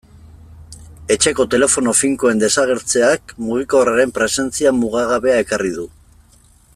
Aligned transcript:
Etxeko 1.15 1.45
telefono 1.53 1.93
finkoen 1.99 2.41
desagertzeak 2.43 3.35
mugikorraren 3.49 4.15
presentzia 4.19 4.73
mugagabea 4.81 5.37
ekarri 5.47 5.75
du. 5.81 5.89